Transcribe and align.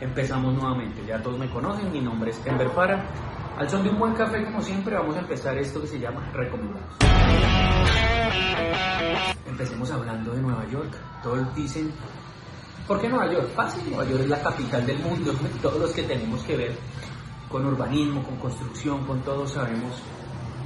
Empezamos 0.00 0.54
nuevamente, 0.54 1.04
ya 1.06 1.22
todos 1.22 1.38
me 1.38 1.48
conocen, 1.48 1.90
mi 1.92 2.00
nombre 2.00 2.30
es 2.30 2.40
Ember 2.44 2.70
Para. 2.70 3.06
Al 3.56 3.70
son 3.70 3.84
de 3.84 3.90
un 3.90 3.98
buen 3.98 4.14
café, 4.14 4.44
como 4.44 4.60
siempre, 4.60 4.94
vamos 4.96 5.16
a 5.16 5.20
empezar 5.20 5.56
esto 5.56 5.80
que 5.80 5.86
se 5.86 6.00
llama 6.00 6.28
Recomendados. 6.32 6.82
Empecemos 9.46 9.90
hablando 9.92 10.32
de 10.32 10.42
Nueva 10.42 10.66
York. 10.68 10.96
Todos 11.22 11.54
dicen, 11.54 11.92
¿por 12.88 13.00
qué 13.00 13.08
Nueva 13.08 13.32
York? 13.32 13.48
Fácil, 13.54 13.88
Nueva 13.88 14.04
York 14.10 14.22
es 14.22 14.28
la 14.28 14.42
capital 14.42 14.84
del 14.84 14.98
mundo. 14.98 15.32
Todos 15.62 15.78
los 15.78 15.92
que 15.92 16.02
tenemos 16.02 16.42
que 16.42 16.56
ver 16.56 16.76
con 17.48 17.64
urbanismo, 17.64 18.24
con 18.24 18.36
construcción, 18.36 19.06
con 19.06 19.20
todo, 19.20 19.46
sabemos 19.46 20.02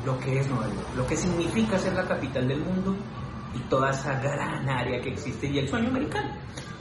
lo 0.06 0.18
que 0.18 0.40
es 0.40 0.48
Nueva 0.48 0.64
York, 0.64 0.88
lo 0.96 1.06
que 1.06 1.16
significa 1.16 1.78
ser 1.78 1.92
la 1.92 2.04
capital 2.04 2.48
del 2.48 2.60
mundo 2.60 2.96
y 3.54 3.58
toda 3.68 3.90
esa 3.90 4.18
gran 4.20 4.66
área 4.66 4.98
que 5.02 5.10
existe 5.10 5.48
y 5.48 5.58
el 5.58 5.68
sueño 5.68 5.88
americano. 5.88 6.30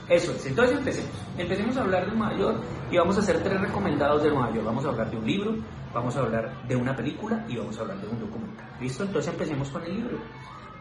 Eso 0.08 0.32
es, 0.32 0.46
entonces 0.46 0.78
empecemos. 0.78 1.10
Empecemos 1.36 1.76
a 1.76 1.82
hablar 1.82 2.06
de 2.06 2.16
Nueva 2.16 2.34
York 2.36 2.62
y 2.90 2.96
vamos 2.96 3.16
a 3.16 3.20
hacer 3.20 3.42
tres 3.42 3.60
recomendados 3.60 4.22
de 4.22 4.30
Nueva 4.30 4.50
York. 4.52 4.64
Vamos 4.64 4.84
a 4.86 4.88
hablar 4.88 5.10
de 5.10 5.18
un 5.18 5.26
libro, 5.26 5.56
vamos 5.92 6.16
a 6.16 6.20
hablar 6.20 6.66
de 6.66 6.76
una 6.76 6.96
película 6.96 7.44
y 7.46 7.56
vamos 7.58 7.76
a 7.78 7.82
hablar 7.82 8.00
de 8.00 8.08
un 8.08 8.20
documental. 8.20 8.66
¿Listo? 8.80 9.04
Entonces 9.04 9.32
empecemos 9.32 9.68
con 9.68 9.82
el 9.82 9.94
libro. 9.94 10.18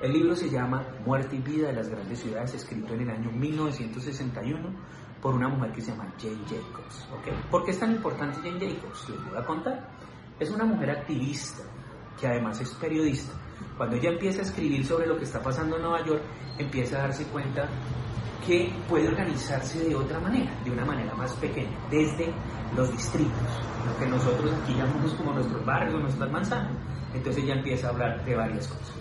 El 0.01 0.13
libro 0.13 0.35
se 0.35 0.49
llama 0.49 0.85
Muerte 1.05 1.35
y 1.35 1.39
Vida 1.39 1.67
de 1.67 1.73
las 1.73 1.89
Grandes 1.89 2.19
Ciudades, 2.19 2.53
escrito 2.53 2.93
en 2.93 3.01
el 3.01 3.09
año 3.09 3.31
1961 3.31 4.69
por 5.21 5.33
una 5.33 5.49
mujer 5.49 5.73
que 5.73 5.81
se 5.81 5.91
llama 5.91 6.13
Jane 6.17 6.43
Jacobs. 6.47 7.07
¿okay? 7.19 7.33
¿Por 7.49 7.65
qué 7.65 7.71
es 7.71 7.79
tan 7.79 7.91
importante 7.91 8.39
Jane 8.39 8.59
Jacobs? 8.59 9.09
Les 9.09 9.25
voy 9.25 9.37
a 9.37 9.43
contar. 9.43 9.89
Es 10.39 10.51
una 10.51 10.63
mujer 10.63 10.91
activista 10.91 11.63
que 12.19 12.27
además 12.27 12.61
es 12.61 12.73
periodista. 12.75 13.33
Cuando 13.77 13.95
ella 13.95 14.09
empieza 14.09 14.39
a 14.39 14.43
escribir 14.43 14.85
sobre 14.85 15.07
lo 15.07 15.17
que 15.17 15.25
está 15.25 15.41
pasando 15.41 15.75
en 15.75 15.83
Nueva 15.83 16.05
York, 16.05 16.21
empieza 16.57 16.97
a 16.97 17.01
darse 17.01 17.25
cuenta 17.25 17.69
que 18.45 18.73
puede 18.87 19.07
organizarse 19.07 19.83
de 19.83 19.95
otra 19.95 20.19
manera, 20.19 20.51
de 20.63 20.71
una 20.71 20.85
manera 20.85 21.13
más 21.15 21.33
pequeña, 21.33 21.77
desde 21.91 22.33
los 22.75 22.91
distritos, 22.91 23.33
lo 23.85 23.99
que 23.99 24.09
nosotros 24.09 24.51
aquí 24.63 24.73
llamamos 24.73 25.13
como 25.15 25.33
nuestros 25.33 25.65
barrios, 25.65 26.01
nuestras 26.01 26.31
manzanas. 26.31 26.71
Entonces 27.13 27.43
ella 27.43 27.55
empieza 27.55 27.87
a 27.87 27.89
hablar 27.91 28.23
de 28.25 28.35
varias 28.35 28.67
cosas. 28.67 28.93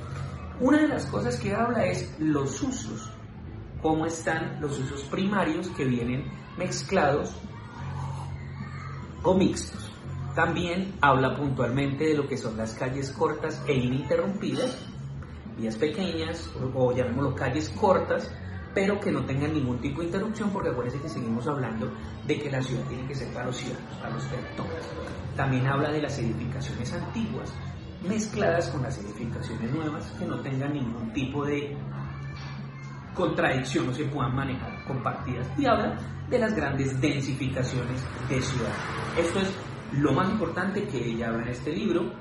Una 0.58 0.78
de 0.78 0.88
las 0.88 1.06
cosas 1.06 1.36
que 1.36 1.54
habla 1.54 1.84
es 1.84 2.14
los 2.18 2.62
usos, 2.62 3.10
cómo 3.82 4.06
están 4.06 4.60
los 4.60 4.78
usos 4.78 5.02
primarios 5.04 5.68
que 5.68 5.84
vienen 5.84 6.24
mezclados 6.56 7.36
o 9.22 9.34
mixtos. 9.34 9.85
También 10.36 10.92
habla 11.00 11.34
puntualmente 11.34 12.04
de 12.04 12.14
lo 12.14 12.28
que 12.28 12.36
son 12.36 12.58
las 12.58 12.74
calles 12.74 13.10
cortas 13.10 13.64
e 13.66 13.72
ininterrumpidas, 13.72 14.76
vías 15.56 15.76
pequeñas 15.76 16.50
o, 16.74 16.92
llamémoslo 16.94 17.34
calles 17.34 17.70
cortas, 17.70 18.30
pero 18.74 19.00
que 19.00 19.10
no 19.10 19.24
tengan 19.24 19.54
ningún 19.54 19.80
tipo 19.80 20.02
de 20.02 20.08
interrupción, 20.08 20.50
porque 20.50 20.68
acuérdense 20.68 21.00
que 21.00 21.08
seguimos 21.08 21.46
hablando 21.46 21.90
de 22.26 22.38
que 22.38 22.50
la 22.50 22.60
ciudad 22.60 22.84
tiene 22.84 23.06
que 23.08 23.14
ser 23.14 23.32
para 23.32 23.46
los 23.46 23.56
ciudadanos, 23.56 23.94
para 23.98 24.10
los. 24.14 24.24
También 25.34 25.66
habla 25.68 25.90
de 25.90 26.02
las 26.02 26.18
edificaciones 26.18 26.92
antiguas, 26.92 27.50
mezcladas 28.06 28.68
con 28.68 28.82
las 28.82 28.98
edificaciones 28.98 29.72
nuevas, 29.72 30.04
que 30.18 30.26
no 30.26 30.38
tengan 30.40 30.74
ningún 30.74 31.14
tipo 31.14 31.46
de 31.46 31.74
contradicción 33.14 33.88
o 33.88 33.94
se 33.94 34.04
puedan 34.04 34.36
manejar 34.36 34.84
compartidas. 34.84 35.48
Y 35.56 35.64
habla 35.64 35.96
de 36.28 36.38
las 36.38 36.54
grandes 36.54 37.00
densificaciones 37.00 38.02
de 38.28 38.42
ciudad. 38.42 38.72
Esto 39.16 39.40
es 39.40 39.65
lo 39.92 40.12
más 40.12 40.30
importante 40.30 40.86
que 40.86 40.98
ella 40.98 41.28
habla 41.28 41.42
en 41.44 41.48
este 41.48 41.72
libro, 41.72 42.12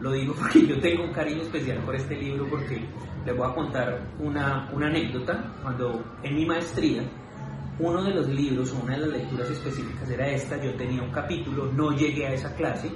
lo 0.00 0.12
digo 0.12 0.34
porque 0.38 0.66
yo 0.66 0.78
tengo 0.80 1.04
un 1.04 1.12
cariño 1.12 1.42
especial 1.42 1.82
por 1.84 1.94
este 1.94 2.16
libro 2.16 2.46
porque 2.48 2.88
les 3.24 3.36
voy 3.36 3.48
a 3.48 3.54
contar 3.54 4.08
una, 4.18 4.70
una 4.72 4.86
anécdota. 4.88 5.54
Cuando 5.62 6.04
en 6.22 6.34
mi 6.34 6.46
maestría, 6.46 7.02
uno 7.78 8.02
de 8.02 8.14
los 8.14 8.28
libros 8.28 8.72
o 8.72 8.82
una 8.82 8.94
de 8.94 9.00
las 9.00 9.10
lecturas 9.10 9.50
específicas 9.50 10.08
era 10.10 10.28
esta, 10.28 10.62
yo 10.62 10.74
tenía 10.76 11.02
un 11.02 11.10
capítulo, 11.10 11.70
no 11.72 11.90
llegué 11.92 12.26
a 12.26 12.32
esa 12.32 12.54
clase 12.54 12.90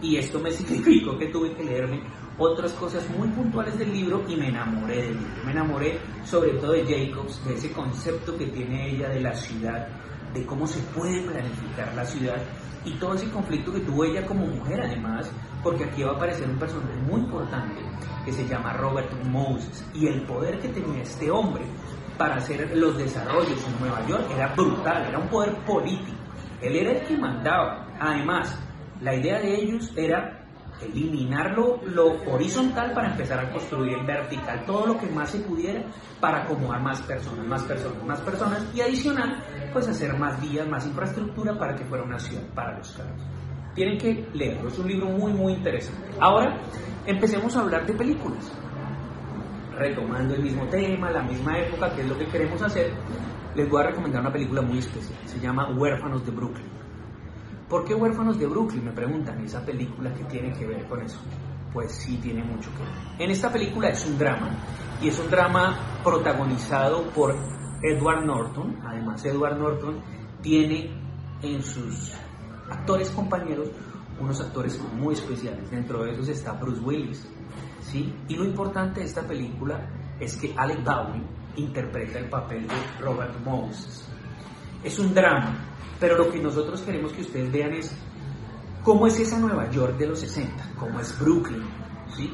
y 0.00 0.16
esto 0.16 0.38
me 0.40 0.50
significó 0.52 1.18
que 1.18 1.26
tuve 1.28 1.54
que 1.54 1.64
leerme 1.64 2.02
otras 2.38 2.72
cosas 2.72 3.08
muy 3.10 3.28
puntuales 3.28 3.78
del 3.78 3.92
libro 3.92 4.24
y 4.28 4.36
me 4.36 4.48
enamoré 4.48 4.96
del 5.02 5.14
libro. 5.14 5.44
Me 5.44 5.52
enamoré 5.52 5.98
sobre 6.24 6.52
todo 6.54 6.72
de 6.72 6.84
Jacobs, 6.84 7.44
de 7.46 7.54
ese 7.54 7.72
concepto 7.72 8.36
que 8.36 8.46
tiene 8.46 8.90
ella 8.90 9.08
de 9.08 9.20
la 9.20 9.34
ciudad, 9.34 9.88
de 10.34 10.44
cómo 10.44 10.66
se 10.66 10.80
puede 10.80 11.22
planificar 11.22 11.94
la 11.94 12.04
ciudad 12.04 12.36
y 12.84 12.92
todo 12.98 13.14
ese 13.14 13.30
conflicto 13.30 13.72
que 13.72 13.80
tuvo 13.80 14.04
ella 14.04 14.26
como 14.26 14.46
mujer 14.46 14.82
además, 14.82 15.30
porque 15.62 15.84
aquí 15.84 16.02
va 16.02 16.12
a 16.12 16.16
aparecer 16.16 16.48
un 16.48 16.58
personaje 16.58 16.96
muy 17.08 17.20
importante 17.20 17.80
que 18.24 18.32
se 18.32 18.46
llama 18.46 18.74
Robert 18.74 19.10
Moses 19.24 19.84
y 19.94 20.06
el 20.06 20.22
poder 20.26 20.58
que 20.58 20.68
tenía 20.68 21.02
este 21.02 21.30
hombre 21.30 21.64
para 22.18 22.36
hacer 22.36 22.76
los 22.76 22.98
desarrollos 22.98 23.64
en 23.66 23.80
Nueva 23.80 24.06
York 24.06 24.24
era 24.34 24.54
brutal, 24.54 25.06
era 25.08 25.18
un 25.18 25.28
poder 25.28 25.54
político, 25.64 26.18
él 26.60 26.76
era 26.76 26.92
el 26.92 27.06
que 27.06 27.16
mandaba, 27.16 27.88
además 27.98 28.58
la 29.00 29.14
idea 29.14 29.40
de 29.40 29.54
ellos 29.54 29.92
era 29.96 30.43
eliminar 30.82 31.56
lo, 31.56 31.80
horizontal 32.30 32.92
para 32.92 33.10
empezar 33.10 33.40
a 33.40 33.50
construir 33.50 33.98
en 33.98 34.06
vertical 34.06 34.64
todo 34.66 34.86
lo 34.86 34.98
que 34.98 35.06
más 35.06 35.30
se 35.30 35.38
pudiera 35.40 35.84
para 36.20 36.42
acomodar 36.42 36.80
más 36.82 37.00
personas, 37.02 37.46
más 37.46 37.62
personas, 37.62 38.04
más 38.04 38.20
personas 38.20 38.66
y 38.74 38.80
adicional, 38.80 39.42
pues 39.72 39.88
hacer 39.88 40.16
más 40.18 40.40
vías, 40.40 40.66
más 40.68 40.86
infraestructura 40.86 41.56
para 41.58 41.74
que 41.74 41.84
fuera 41.84 42.04
una 42.04 42.18
ciudad 42.18 42.42
para 42.54 42.78
los 42.78 42.90
carros. 42.92 43.22
Tienen 43.74 43.98
que 43.98 44.28
leerlo, 44.34 44.68
es 44.68 44.78
un 44.78 44.88
libro 44.88 45.06
muy, 45.06 45.32
muy 45.32 45.54
interesante. 45.54 46.08
Ahora, 46.20 46.60
empecemos 47.06 47.56
a 47.56 47.60
hablar 47.60 47.86
de 47.86 47.94
películas. 47.94 48.52
Retomando 49.76 50.34
el 50.34 50.42
mismo 50.42 50.68
tema, 50.68 51.10
la 51.10 51.22
misma 51.22 51.58
época, 51.58 51.92
que 51.94 52.02
es 52.02 52.08
lo 52.08 52.16
que 52.16 52.26
queremos 52.26 52.62
hacer, 52.62 52.92
les 53.56 53.68
voy 53.68 53.82
a 53.82 53.86
recomendar 53.86 54.20
una 54.20 54.32
película 54.32 54.62
muy 54.62 54.78
especial. 54.78 55.18
Se 55.24 55.40
llama 55.40 55.68
Huérfanos 55.76 56.24
de 56.24 56.30
Brooklyn. 56.30 56.83
¿Por 57.74 57.84
qué 57.84 57.92
Huérfanos 57.92 58.38
de 58.38 58.46
Brooklyn? 58.46 58.84
Me 58.84 58.92
preguntan, 58.92 59.44
esa 59.44 59.60
película 59.66 60.14
que 60.14 60.22
tiene 60.26 60.52
que 60.52 60.64
ver 60.64 60.86
con 60.86 61.02
eso. 61.02 61.18
Pues 61.72 61.90
sí, 61.90 62.18
tiene 62.18 62.44
mucho 62.44 62.70
que 62.70 62.84
ver. 62.84 62.92
En 63.18 63.32
esta 63.32 63.50
película 63.50 63.88
es 63.88 64.06
un 64.06 64.16
drama, 64.16 64.48
y 65.02 65.08
es 65.08 65.18
un 65.18 65.28
drama 65.28 65.76
protagonizado 66.04 67.02
por 67.10 67.34
Edward 67.82 68.24
Norton. 68.24 68.78
Además, 68.86 69.24
Edward 69.24 69.58
Norton 69.58 70.00
tiene 70.40 70.88
en 71.42 71.60
sus 71.64 72.12
actores 72.70 73.10
compañeros 73.10 73.70
unos 74.20 74.40
actores 74.40 74.80
muy 74.96 75.14
especiales. 75.14 75.68
Dentro 75.68 76.04
de 76.04 76.12
esos 76.12 76.28
está 76.28 76.52
Bruce 76.52 76.80
Willis. 76.80 77.28
¿sí? 77.80 78.14
Y 78.28 78.36
lo 78.36 78.44
importante 78.44 79.00
de 79.00 79.06
esta 79.06 79.22
película 79.22 79.84
es 80.20 80.36
que 80.36 80.54
Alec 80.56 80.84
Baldwin 80.84 81.26
interpreta 81.56 82.20
el 82.20 82.28
papel 82.28 82.68
de 82.68 83.00
Robert 83.00 83.34
Moses. 83.44 84.08
Es 84.84 84.96
un 85.00 85.12
drama, 85.12 85.73
pero 86.00 86.16
lo 86.16 86.30
que 86.30 86.40
nosotros 86.40 86.80
queremos 86.82 87.12
que 87.12 87.22
ustedes 87.22 87.50
vean 87.50 87.74
es 87.74 87.94
cómo 88.82 89.06
es 89.06 89.18
esa 89.18 89.38
Nueva 89.38 89.70
York 89.70 89.96
de 89.96 90.06
los 90.06 90.20
60, 90.20 90.72
cómo 90.78 91.00
es 91.00 91.18
Brooklyn, 91.18 91.64
¿sí? 92.16 92.32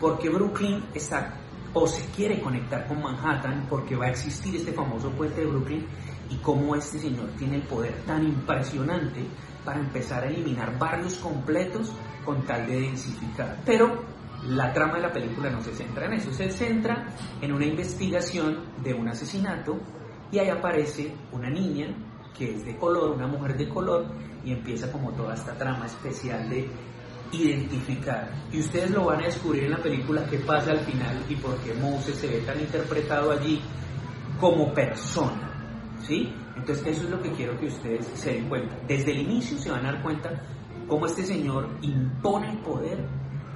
Porque 0.00 0.28
Brooklyn 0.28 0.84
está 0.94 1.34
o 1.74 1.86
se 1.86 2.04
quiere 2.12 2.40
conectar 2.40 2.86
con 2.86 3.02
Manhattan 3.02 3.66
porque 3.68 3.96
va 3.96 4.06
a 4.06 4.10
existir 4.10 4.56
este 4.56 4.72
famoso 4.72 5.10
puente 5.10 5.40
de 5.40 5.46
Brooklyn 5.46 5.86
y 6.30 6.36
cómo 6.36 6.74
este 6.74 6.98
señor 6.98 7.28
tiene 7.38 7.56
el 7.56 7.62
poder 7.62 7.94
tan 8.06 8.24
impresionante 8.24 9.24
para 9.64 9.80
empezar 9.80 10.24
a 10.24 10.28
eliminar 10.28 10.78
barrios 10.78 11.14
completos 11.16 11.92
con 12.24 12.42
tal 12.44 12.66
de 12.66 12.80
densificar. 12.80 13.60
Pero 13.64 14.02
la 14.46 14.72
trama 14.72 14.94
de 14.94 15.02
la 15.02 15.12
película 15.12 15.50
no 15.50 15.60
se 15.62 15.74
centra 15.74 16.06
en 16.06 16.14
eso, 16.14 16.32
se 16.32 16.50
centra 16.50 17.08
en 17.40 17.52
una 17.52 17.66
investigación 17.66 18.60
de 18.82 18.94
un 18.94 19.08
asesinato 19.08 19.78
y 20.30 20.38
ahí 20.38 20.48
aparece 20.48 21.14
una 21.32 21.50
niña 21.50 21.94
que 22.38 22.54
es 22.54 22.64
de 22.64 22.76
color, 22.76 23.10
una 23.10 23.26
mujer 23.26 23.56
de 23.56 23.68
color, 23.68 24.06
y 24.44 24.52
empieza 24.52 24.90
como 24.92 25.10
toda 25.12 25.34
esta 25.34 25.56
trama 25.58 25.86
especial 25.86 26.48
de 26.48 26.68
identificar. 27.32 28.30
Y 28.52 28.60
ustedes 28.60 28.90
lo 28.90 29.06
van 29.06 29.20
a 29.20 29.24
descubrir 29.24 29.64
en 29.64 29.72
la 29.72 29.82
película 29.82 30.24
qué 30.30 30.38
pasa 30.38 30.70
al 30.70 30.80
final 30.80 31.22
y 31.28 31.34
por 31.36 31.56
qué 31.58 31.74
Moses 31.74 32.16
se 32.16 32.28
ve 32.28 32.38
tan 32.40 32.58
interpretado 32.60 33.32
allí 33.32 33.60
como 34.40 34.72
persona. 34.72 35.44
¿Sí? 36.06 36.32
Entonces 36.56 36.86
eso 36.86 37.04
es 37.04 37.10
lo 37.10 37.20
que 37.20 37.32
quiero 37.32 37.58
que 37.58 37.66
ustedes 37.66 38.06
se 38.14 38.32
den 38.34 38.48
cuenta. 38.48 38.76
Desde 38.86 39.10
el 39.12 39.20
inicio 39.22 39.58
se 39.58 39.70
van 39.70 39.84
a 39.84 39.92
dar 39.92 40.02
cuenta 40.02 40.30
cómo 40.86 41.06
este 41.06 41.24
señor 41.24 41.68
impone 41.82 42.50
el 42.50 42.58
poder 42.58 43.04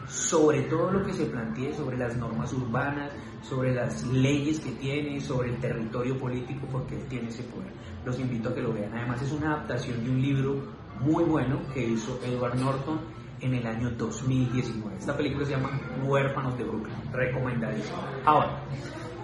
sobre 0.08 0.62
todo 0.62 0.90
lo 0.90 1.04
que 1.04 1.12
se 1.12 1.26
plantee 1.26 1.74
sobre 1.74 1.96
las 1.96 2.16
normas 2.16 2.52
urbanas, 2.52 3.12
sobre 3.42 3.74
las 3.74 4.04
leyes 4.06 4.60
que 4.60 4.70
tiene, 4.72 5.20
sobre 5.20 5.50
el 5.50 5.58
territorio 5.58 6.18
político, 6.18 6.66
porque 6.70 6.96
él 6.96 7.06
tiene 7.08 7.28
ese 7.28 7.42
poder. 7.44 7.72
Los 8.04 8.18
invito 8.18 8.50
a 8.50 8.54
que 8.54 8.62
lo 8.62 8.72
vean. 8.72 8.92
Además 8.94 9.22
es 9.22 9.32
una 9.32 9.54
adaptación 9.54 10.04
de 10.04 10.10
un 10.10 10.20
libro 10.20 10.56
muy 11.00 11.24
bueno 11.24 11.60
que 11.72 11.84
hizo 11.84 12.20
Edward 12.24 12.56
Norton 12.58 13.00
en 13.40 13.54
el 13.54 13.66
año 13.66 13.90
2019. 13.90 14.96
Esta 14.98 15.16
película 15.16 15.44
se 15.44 15.52
llama 15.52 15.70
Huérfanos 16.04 16.56
de 16.56 16.64
Brooklyn, 16.64 16.94
recomendadísimo. 17.12 17.98
Ahora, 18.24 18.62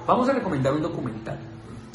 vamos 0.07 0.29
a 0.29 0.33
recomendar 0.33 0.75
un 0.75 0.83
documental. 0.83 1.39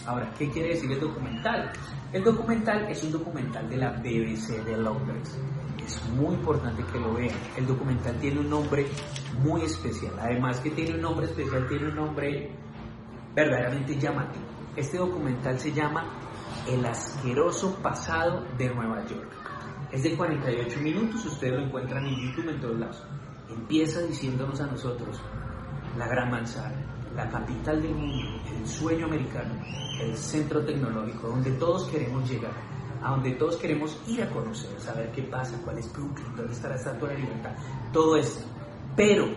Ahora, 0.06 0.34
¿qué 0.38 0.50
quiere 0.50 0.70
decir 0.70 0.92
el 0.92 1.00
documental? 1.00 1.72
El 2.12 2.24
documental 2.24 2.90
es 2.90 3.04
un 3.04 3.14
documental 3.14 3.70
de 3.70 3.78
la 3.78 3.92
BBC 3.92 4.64
de 4.66 4.76
Londres. 4.78 5.38
Es 5.86 6.04
muy 6.10 6.36
importante 6.36 6.84
que 6.92 7.00
lo 7.00 7.14
vean. 7.14 7.36
El 7.56 7.66
documental 7.66 8.16
tiene 8.20 8.42
un 8.42 8.50
nombre 8.50 8.86
muy 9.42 9.62
especial. 9.62 10.14
Además 10.20 10.60
que 10.60 10.72
tiene 10.72 10.96
un 10.96 11.02
nombre 11.02 11.26
especial, 11.26 11.68
tiene 11.70 11.88
un 11.88 11.96
nombre 11.96 12.52
verdaderamente 13.34 13.98
llamativo. 13.98 14.46
Este 14.76 14.98
documental 14.98 15.58
se 15.58 15.72
llama 15.72 16.04
El 16.68 16.86
asqueroso 16.86 17.76
pasado 17.82 18.46
de 18.58 18.74
Nueva 18.74 19.06
York. 19.06 19.30
Es 19.92 20.04
de 20.04 20.18
48 20.18 20.80
minutos, 20.82 21.26
ustedes 21.26 21.54
lo 21.54 21.66
encuentran 21.66 22.06
en 22.06 22.16
YouTube 22.16 22.50
en 22.50 22.60
todos 22.60 22.80
lados. 22.80 23.04
Empieza 23.50 24.02
diciéndonos 24.02 24.60
a 24.60 24.68
nosotros, 24.68 25.22
la 25.98 26.08
Gran 26.08 26.32
Manzana, 26.32 26.76
la 27.16 27.30
capital 27.30 27.82
del 27.82 27.96
mundo, 27.96 28.42
el 28.60 28.68
sueño 28.68 29.06
americano, 29.06 29.54
el 30.02 30.18
centro 30.18 30.64
tecnológico, 30.66 31.28
donde 31.28 31.52
todos 31.52 31.88
queremos 31.90 32.30
llegar, 32.30 32.54
a 33.02 33.12
donde 33.12 33.32
todos 33.32 33.58
queremos 33.58 34.02
ir 34.08 34.24
a 34.24 34.30
conocer, 34.30 34.80
saber 34.80 35.12
qué 35.12 35.24
pasa, 35.24 35.60
cuál 35.64 35.78
es 35.78 35.92
Brooklyn, 35.92 36.36
dónde 36.36 36.54
está 36.54 36.70
la 36.70 36.76
Estatua 36.76 37.10
de 37.10 37.20
Libertad, 37.20 37.52
todo 37.92 38.16
esto. 38.16 38.46
Pero 38.96 39.28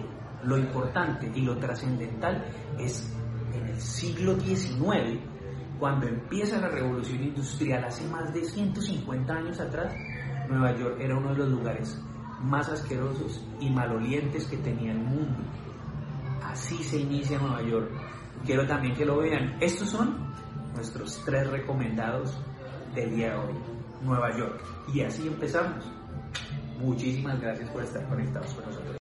lo 0.44 0.56
importante 0.56 1.30
y 1.34 1.40
lo 1.40 1.56
trascendental 1.58 2.46
es 2.78 3.12
en 3.52 3.66
el 3.66 3.80
siglo 3.80 4.38
XIX, 4.38 5.20
cuando 5.78 6.06
empieza 6.06 6.60
la 6.60 6.68
revolución 6.68 7.22
industrial, 7.22 7.84
hace 7.84 8.06
más 8.08 8.32
de 8.32 8.44
150 8.44 9.32
años 9.32 9.60
atrás, 9.60 9.92
Nueva 10.48 10.76
York 10.78 10.96
era 11.00 11.16
uno 11.16 11.30
de 11.30 11.38
los 11.38 11.48
lugares 11.48 12.00
más 12.40 12.68
asquerosos 12.68 13.44
y 13.60 13.70
malolientes 13.70 14.46
que 14.46 14.56
tenía 14.58 14.92
el 14.92 15.00
mundo. 15.00 15.38
Así 16.46 16.82
se 16.84 16.98
inicia 16.98 17.38
Nueva 17.38 17.62
York. 17.62 17.90
Quiero 18.44 18.66
también 18.66 18.94
que 18.94 19.04
lo 19.04 19.18
vean. 19.18 19.56
Estos 19.60 19.90
son 19.90 20.32
nuestros 20.74 21.20
tres 21.24 21.48
recomendados 21.50 22.38
del 22.94 23.16
día 23.16 23.32
de 23.32 23.36
hoy. 23.36 23.54
Nueva 24.02 24.36
York. 24.36 24.62
Y 24.94 25.00
así 25.00 25.26
empezamos. 25.26 25.84
Muchísimas 26.78 27.40
gracias 27.40 27.68
por 27.70 27.82
estar 27.82 28.06
conectados 28.08 28.54
con 28.54 28.64
nosotros. 28.66 28.94